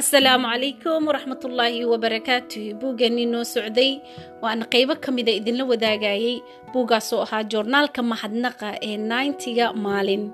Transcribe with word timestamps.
asalaamu 0.00 0.46
calaykum 0.48 1.00
waraxmatullaahi 1.08 1.84
wabarakaatu 1.84 2.60
buuggeenii 2.80 3.26
noo 3.32 3.44
socday 3.44 4.00
waana 4.42 4.64
qeybo 4.72 4.94
ka 5.04 5.12
mida 5.12 5.32
idinla 5.32 5.64
wadaagayay 5.64 6.40
buuggaasoo 6.72 7.22
ahaa 7.26 7.42
joornaalka 7.52 8.02
mahadnaqa 8.02 8.68
ee 8.88 8.96
nayntiga 8.96 9.66
maalin. 9.84 10.24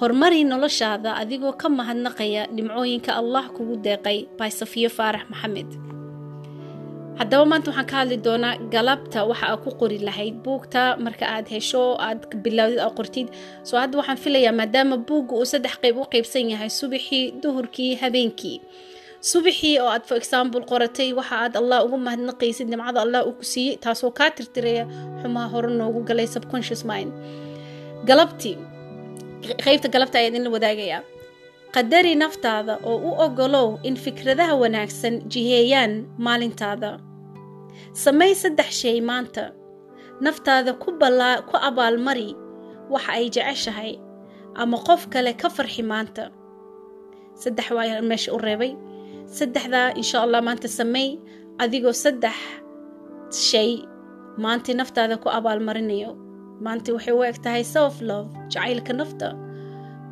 Horumari 0.00 0.44
noloshaada 0.44 1.10
adigoo 1.22 1.52
ka 1.62 1.68
mahadnaqaya 1.68 2.42
dhimcooyinka 2.56 3.10
allah 3.20 3.44
kugu 3.56 3.76
deeqay 3.86 4.18
by 4.38 4.50
safiyo 4.60 4.90
faarax 4.96 5.24
maxamed 5.32 5.68
haddaba 7.18 7.44
maanta 7.50 7.68
waxaan 7.70 7.86
ka 7.90 7.96
hadli 8.00 8.16
doonaa 8.26 8.54
galabta 8.74 9.18
waxa 9.30 9.46
aad 9.52 9.60
ku 9.64 9.70
qori 9.80 9.98
lahayd 10.08 10.36
buugta. 10.44 10.82
Marka 11.04 11.24
aad 11.34 11.46
hesho 11.54 11.82
aad 12.06 12.20
bilowdid 12.44 12.80
aad 12.84 12.94
qortid. 12.98 13.26
Soo 13.68 13.78
hadda 13.82 13.94
waxaan 14.00 14.18
filayaa 14.24 14.54
maadaama 14.60 14.96
buugga 15.08 15.34
uu 15.40 15.46
saddex 15.52 15.74
qeyb 15.82 15.96
u 16.02 16.04
qeybsan 16.14 16.50
yahay 16.52 16.70
subaxii 16.80 17.24
duhurkii 17.42 17.92
habeenkii. 18.02 18.58
Subaxii 19.30 19.74
oo 19.82 19.88
aad 19.94 20.04
for 20.08 20.16
example 20.22 20.62
qoratay 20.70 21.10
waxa 21.18 21.34
aad 21.44 21.54
allah 21.60 21.78
ugu 21.86 21.96
mahadnaqaysid 22.06 22.68
nimcada 22.72 22.98
allah 23.04 23.20
uu 23.28 23.34
ku 23.38 23.44
siiyey 23.52 23.76
taasoo 23.84 24.10
kaa 24.18 24.30
tirtiraya 24.36 24.84
xumaha 25.20 25.48
hore 25.54 25.70
noogu 25.80 26.00
galay 26.08 26.26
subconscious 26.34 26.82
mind. 26.90 27.10
Galabtii 28.08 28.56
qeybta 29.64 29.88
galabta 29.94 30.16
ayaa 30.18 30.30
idinla 30.30 30.50
wadaagayaa 30.56 31.00
qadari 31.74 32.14
naftaada 32.22 32.74
oo 32.90 32.96
u 33.08 33.12
ogolow 33.26 33.68
in 33.88 33.96
fikradaha 34.04 34.54
wanaagsan 34.62 35.14
jiheeyaan 35.32 35.92
maalintaada. 36.26 36.90
Samay 38.02 38.32
saddex 38.42 38.70
shay 38.80 38.98
maanta. 39.10 39.44
Naftaada 40.24 40.72
ku 40.82 41.56
abaalmari 41.68 42.30
waxa 42.92 43.12
ay 43.18 43.26
jeceshahay 43.34 43.92
ama 44.62 44.78
qof 44.86 45.02
kale 45.12 45.32
ka 45.40 45.48
farxi 45.56 45.82
maanta. 45.92 46.24
Saddex 47.42 47.66
waa 47.76 48.00
meesha 48.10 48.30
u 48.36 48.38
reebay. 48.38 48.72
Saddexdaa 49.36 49.88
insha 50.00 50.18
allah 50.24 50.40
maanta 50.46 50.68
samey 50.78 51.08
adigoo 51.62 51.92
saddex 52.04 52.36
shay 53.48 53.70
maanta 54.44 54.70
naftaada 54.80 55.16
ku 55.22 55.28
abaalmarinayo 55.38 56.10
maanta 56.64 56.88
waxay 56.94 57.14
u 57.18 57.22
eg 57.28 57.36
self 57.74 57.94
love 58.08 58.28
jacaylka 58.52 58.92
nafta 59.00 59.28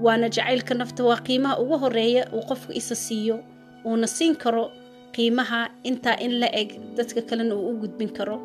waana 0.05 0.27
jacaylka 0.37 0.75
nafta 0.81 1.03
waa 1.09 1.21
qiimaha 1.27 1.55
ugu 1.63 1.77
horreeya 1.83 2.23
uu 2.37 2.43
qofka 2.51 2.73
isa 2.81 2.95
siiyo 3.07 3.37
uuna 3.89 4.07
siin 4.17 4.35
karo 4.43 4.65
qiimaha 5.15 5.61
intaa 5.89 6.17
in 6.25 6.33
la 6.41 6.49
eg 6.61 6.69
dadka 6.97 7.21
kalena 7.29 7.55
uu 7.55 7.69
u 7.71 7.79
gudbin 7.83 8.11
karo. 8.19 8.37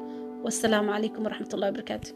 Wasalaamu 0.45 0.89
calaykum 0.93 1.21
waraxmatullahi 1.25 1.71
wabarakaatu 1.71 2.09